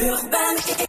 [0.00, 0.87] Urbaine.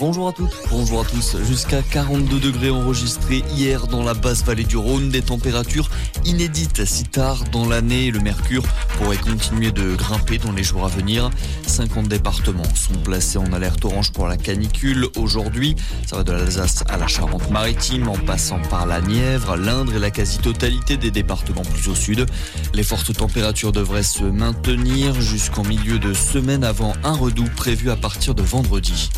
[0.00, 1.36] Bonjour à toutes, bonjour à tous.
[1.42, 5.10] Jusqu'à 42 degrés enregistrés hier dans la basse vallée du Rhône.
[5.10, 5.90] Des températures
[6.24, 8.10] inédites si tard dans l'année.
[8.10, 8.62] Le mercure
[8.96, 11.28] pourrait continuer de grimper dans les jours à venir.
[11.66, 15.76] 50 départements sont placés en alerte orange pour la canicule aujourd'hui.
[16.06, 20.10] Ça va de l'Alsace à la Charente-Maritime en passant par la Nièvre, l'Indre et la
[20.10, 22.24] quasi-totalité des départements plus au sud.
[22.72, 27.96] Les fortes températures devraient se maintenir jusqu'en milieu de semaine avant un redout prévu à
[27.96, 29.10] partir de vendredi.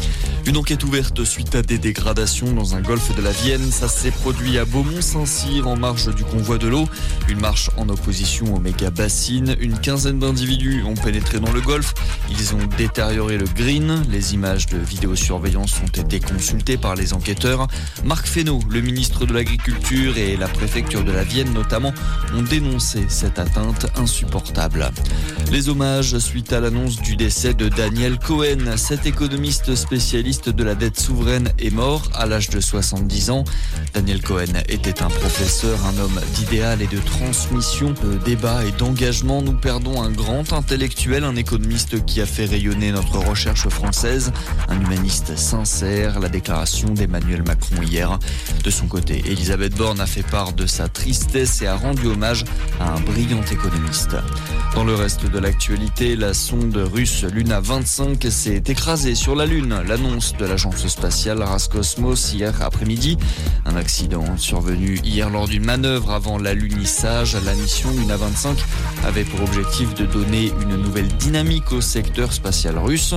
[0.80, 3.70] Ouverte suite à des dégradations dans un golfe de la Vienne.
[3.70, 6.88] Ça s'est produit à Beaumont-Saint-Cyr en marge du convoi de l'eau.
[7.28, 9.54] Une marche en opposition au méga bassine.
[9.60, 11.92] Une quinzaine d'individus ont pénétré dans le golfe.
[12.30, 14.02] Ils ont détérioré le green.
[14.08, 17.66] Les images de vidéosurveillance ont été consultées par les enquêteurs.
[18.04, 21.92] Marc Fesneau, le ministre de l'Agriculture et la préfecture de la Vienne notamment,
[22.34, 24.90] ont dénoncé cette atteinte insupportable.
[25.50, 30.74] Les hommages suite à l'annonce du décès de Daniel Cohen, cet économiste spécialiste de la
[30.74, 33.44] dette souveraine est mort à l'âge de 70 ans.
[33.94, 39.42] Daniel Cohen était un professeur, un homme d'idéal et de transmission, de débat et d'engagement.
[39.42, 44.32] Nous perdons un grand intellectuel, un économiste qui a fait rayonner notre recherche française,
[44.68, 48.18] un humaniste sincère, la déclaration d'Emmanuel Macron hier.
[48.64, 52.44] De son côté, Elisabeth Borne a fait part de sa tristesse et a rendu hommage
[52.80, 54.16] à un brillant économiste.
[54.74, 59.82] Dans le reste de l'actualité, la sonde russe Luna 25 s'est écrasée sur la Lune.
[59.86, 63.16] L'annonce de l'agence spatiale Roscosmos hier après-midi.
[63.64, 67.38] Un accident survenu hier lors d'une manœuvre avant l'alunissage.
[67.46, 68.58] La mission Luna 25
[69.06, 73.14] avait pour objectif de donner une nouvelle dynamique au secteur spatial russe.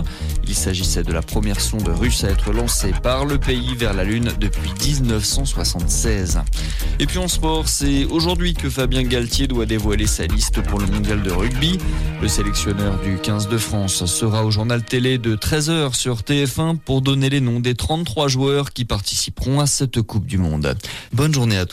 [0.47, 4.05] Il s'agissait de la première sonde russe à être lancée par le pays vers la
[4.05, 6.39] Lune depuis 1976.
[6.99, 10.85] Et puis en sport, c'est aujourd'hui que Fabien Galtier doit dévoiler sa liste pour le
[10.87, 11.79] mondial de rugby.
[12.21, 17.01] Le sélectionneur du 15 de France sera au journal télé de 13h sur TF1 pour
[17.21, 20.75] les noms des 33 joueurs qui participeront à cette Coupe du Monde.
[21.13, 21.63] Bonne journée à tous.